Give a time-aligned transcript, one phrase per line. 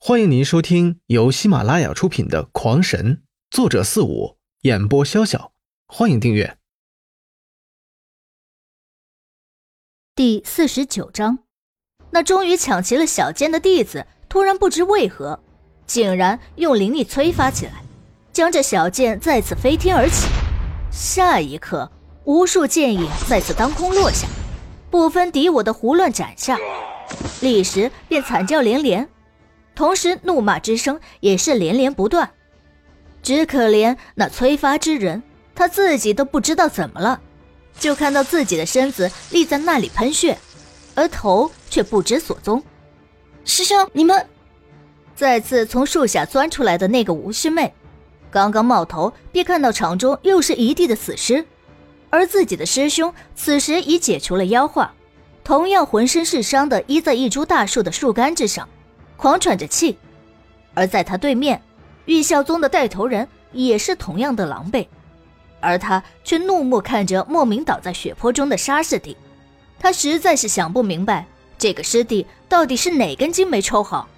[0.00, 3.16] 欢迎您收听由喜马拉雅出品的《狂神》，
[3.50, 5.50] 作者四五，演播潇潇。
[5.88, 6.56] 欢迎订阅。
[10.14, 11.40] 第四十九章，
[12.10, 15.42] 那终于抢齐了小剑的弟子，突然不知为何，
[15.84, 17.82] 竟然用灵力催发起来，
[18.32, 20.28] 将这小剑再次飞天而起。
[20.92, 21.90] 下一刻，
[22.24, 24.28] 无数剑影再次当空落下，
[24.92, 26.56] 不分敌我的胡乱斩下，
[27.42, 29.06] 立时便惨叫连连。
[29.78, 32.28] 同时，怒骂之声也是连连不断。
[33.22, 35.22] 只可怜那催发之人，
[35.54, 37.20] 他自己都不知道怎么了，
[37.78, 40.36] 就看到自己的身子立在那里喷血，
[40.96, 42.60] 而头却不知所踪。
[43.44, 44.26] 师兄，你们
[45.14, 47.72] 再次从树下钻出来的那个吴师妹，
[48.32, 51.44] 刚刚冒头便看到场中又是一地的死尸，
[52.10, 54.92] 而自己的师兄此时已解除了妖化，
[55.44, 58.68] 同样浑身是伤的依在一株大树的树干之上。
[59.18, 59.98] 狂喘着气，
[60.74, 61.60] 而在他对面，
[62.06, 64.86] 玉孝宗的带头人也是同样的狼狈，
[65.60, 69.16] 而他却怒目看着莫名倒在血泊中的沙师弟，
[69.80, 71.26] 他实在是想不明白
[71.58, 74.08] 这个师弟到底是哪根筋没抽好。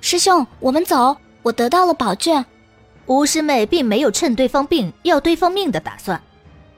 [0.00, 2.42] 师兄，我们走，我得到了宝卷。
[3.04, 6.22] 吴师妹并没有趁对方病要对方命的打算，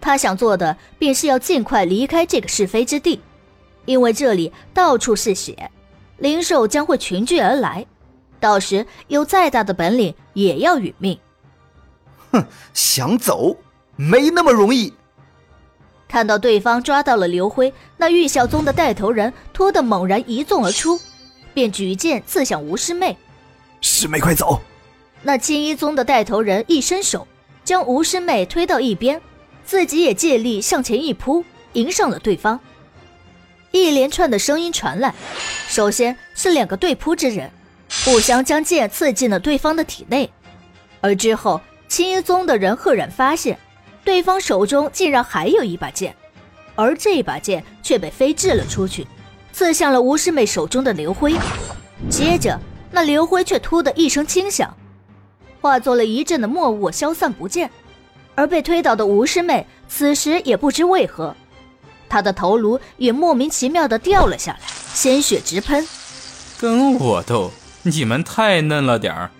[0.00, 3.20] 她想做的便是要尽快离开这个是非之地，
[3.84, 5.70] 因为这里到处是血。
[6.22, 7.84] 灵兽将会群聚而来，
[8.38, 11.18] 到时有再大的本领也要殒命。
[12.30, 13.56] 哼，想走
[13.96, 14.94] 没那么容易。
[16.06, 20.96] 看到对方抓到了刘辉，那玉啸宗的带头人拖得猛然一纵而出，
[21.52, 23.18] 便举剑刺向吴师妹。
[23.80, 24.60] 师妹快走！
[25.24, 27.26] 那青衣宗的带头人一伸手，
[27.64, 29.20] 将吴师妹推到一边，
[29.64, 32.60] 自己也借力向前一扑，迎上了对方。
[33.72, 35.14] 一连串的声音传来，
[35.66, 37.50] 首先是两个对扑之人，
[38.04, 40.30] 互相将剑刺进了对方的体内，
[41.00, 43.58] 而之后青衣宗的人赫然发现，
[44.04, 46.14] 对方手中竟然还有一把剑，
[46.74, 49.06] 而这把剑却被飞掷了出去，
[49.52, 51.34] 刺向了吴师妹手中的刘辉。
[52.10, 54.76] 接着，那刘辉却突的一声轻响，
[55.62, 57.70] 化作了一阵的墨雾消散不见，
[58.34, 61.34] 而被推倒的吴师妹此时也不知为何。
[62.12, 64.60] 他的头颅也莫名其妙的掉了下来，
[64.92, 65.88] 鲜血直喷。
[66.60, 67.50] 跟我斗，
[67.84, 69.30] 你们太嫩了点儿。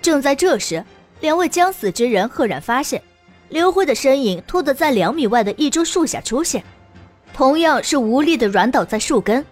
[0.00, 0.84] 正在这时，
[1.20, 3.02] 两位将死之人赫然发现，
[3.48, 6.62] 刘辉的身影突的在两米外的一株树下出现，
[7.34, 9.44] 同样是无力的软倒在树根，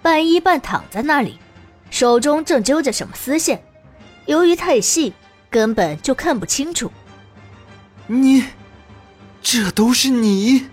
[0.00, 1.38] 半依半躺在那里，
[1.90, 3.62] 手中正揪着什么丝线，
[4.24, 5.12] 由于太细，
[5.50, 6.90] 根本就看不清楚。
[8.06, 8.42] 你，
[9.42, 10.66] 这都是你。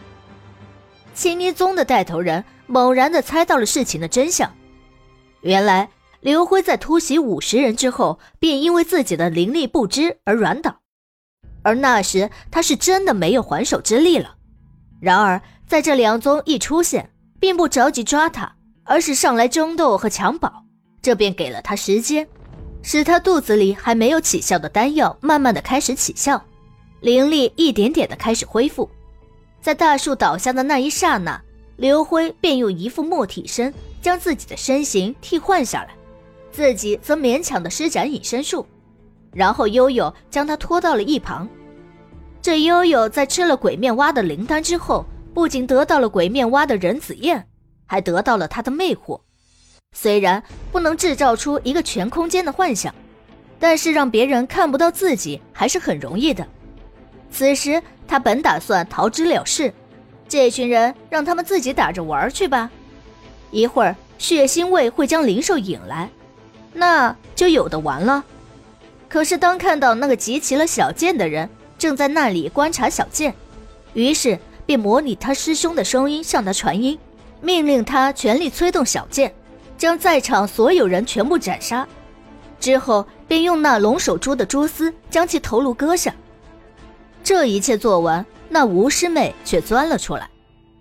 [1.17, 4.53] 青泥宗的带头人猛然的猜到了事情的真相，
[5.41, 5.89] 原来
[6.19, 10.77] 刘辉在突袭五十人之后，便因为自己的灵力不支而软倒，
[11.63, 14.35] 而那时他是真的没有还手之力了。
[15.01, 20.65] 然而在这两宗一出现，并不着急抓他，而是上来争斗和抢宝，
[21.01, 22.27] 这便给了他时间，
[22.83, 26.39] 使他肚子里还没有起效的丹药慢慢的开始起效，
[27.01, 28.87] 灵力一点点的开始恢复。
[29.61, 31.41] 在大树倒下的那一刹那，
[31.75, 35.89] 刘辉便用一副木体身将自己的身形替换下来，
[36.51, 38.65] 自己则勉强的施展隐身术，
[39.33, 41.47] 然后悠悠将他拖到了一旁。
[42.41, 47.45] 这悠悠在吃了鬼面蛙的灵丹之后，不仅得到了鬼面蛙的人子焰，
[47.85, 49.19] 还得到了他的魅惑。
[49.93, 50.41] 虽然
[50.71, 52.95] 不能制造出一个全空间的幻想，
[53.59, 56.47] 但是让别人看不到自己还是很容易的。
[57.29, 57.83] 此时。
[58.07, 59.73] 他本打算逃之了事，
[60.27, 62.69] 这群人让他们自己打着玩去吧。
[63.51, 66.09] 一会儿血腥味会将灵兽引来，
[66.73, 68.23] 那就有的玩了。
[69.09, 73.33] 可是当看到那个集齐了小剑的人正在那里观察小剑，
[73.93, 76.97] 于是便模拟他师兄的声音向他传音，
[77.39, 79.33] 命令他全力催动小剑，
[79.77, 81.87] 将在场所有人全部斩杀。
[82.59, 86.13] 之后便用那龙首珠的蛛丝将其头颅割下。
[87.27, 90.29] 这一切做完，那吴师妹却钻了出来。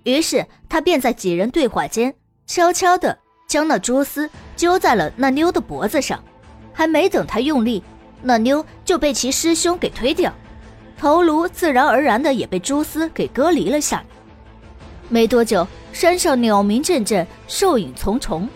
[0.04, 2.14] 于是他便在几人对话间，
[2.46, 6.22] 悄悄地将那蛛丝揪在了那妞的脖子上。
[6.72, 7.82] 还没等他用力，
[8.22, 10.32] 那妞就被其师兄给推掉，
[10.96, 14.04] 头颅自然而然的也被蛛丝给割离了下来。
[15.08, 18.48] 没多久，山上鸟鸣阵阵，兽影重重。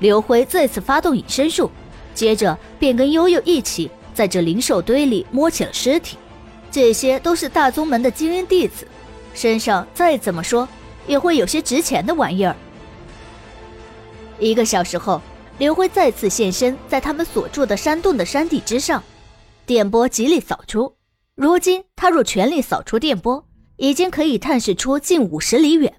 [0.00, 1.70] 刘辉再次发动隐身术，
[2.12, 6.16] 接着便跟悠悠一起在这灵兽堆里摸起了尸体。
[6.70, 8.86] 这些都是大宗门的精英弟子，
[9.34, 10.68] 身上再怎么说
[11.06, 12.54] 也会有些值钱的玩意儿。
[14.38, 15.20] 一个小时后，
[15.58, 19.02] 刘辉再次现身在他们所住的山洞的山地之上，
[19.66, 20.94] 电波极力扫出。
[21.34, 23.44] 如今他若全力扫出电波，
[23.76, 25.92] 已经可以探视出近五十里远。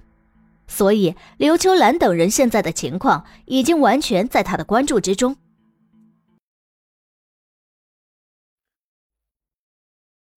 [0.68, 5.36] 所以刘秋兰等人现在的情况已经完全在他的关注之中。